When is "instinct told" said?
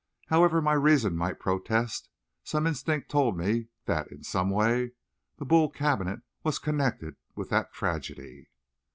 2.65-3.37